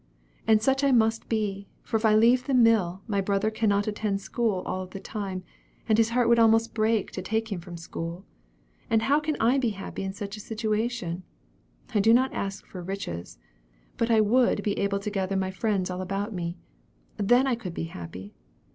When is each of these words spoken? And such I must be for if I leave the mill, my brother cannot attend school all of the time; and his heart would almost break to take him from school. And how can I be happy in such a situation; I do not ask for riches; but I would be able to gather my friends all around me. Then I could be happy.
And 0.47 0.63
such 0.63 0.83
I 0.83 0.91
must 0.91 1.29
be 1.29 1.67
for 1.83 1.95
if 1.95 2.05
I 2.07 2.15
leave 2.15 2.45
the 2.47 2.55
mill, 2.55 3.03
my 3.05 3.21
brother 3.21 3.51
cannot 3.51 3.85
attend 3.85 4.19
school 4.19 4.63
all 4.65 4.81
of 4.81 4.89
the 4.89 4.99
time; 4.99 5.43
and 5.87 5.95
his 5.99 6.09
heart 6.09 6.27
would 6.27 6.39
almost 6.39 6.73
break 6.73 7.11
to 7.11 7.21
take 7.21 7.51
him 7.51 7.61
from 7.61 7.77
school. 7.77 8.25
And 8.89 9.03
how 9.03 9.19
can 9.19 9.35
I 9.39 9.59
be 9.59 9.69
happy 9.77 10.01
in 10.01 10.11
such 10.13 10.35
a 10.37 10.39
situation; 10.39 11.21
I 11.93 11.99
do 11.99 12.15
not 12.15 12.33
ask 12.33 12.65
for 12.65 12.81
riches; 12.81 13.37
but 13.97 14.09
I 14.09 14.21
would 14.21 14.63
be 14.63 14.75
able 14.79 14.97
to 14.97 15.11
gather 15.11 15.35
my 15.35 15.51
friends 15.51 15.91
all 15.91 16.01
around 16.01 16.33
me. 16.33 16.57
Then 17.17 17.45
I 17.45 17.53
could 17.53 17.75
be 17.75 17.83
happy. 17.83 18.33